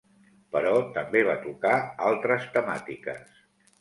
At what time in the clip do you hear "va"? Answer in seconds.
1.29-1.35